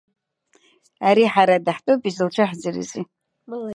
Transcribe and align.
Ари 1.07 1.25
ҳара 1.33 1.63
даҳтәуп, 1.65 2.01
изылцәааӡарызеи. 2.09 3.03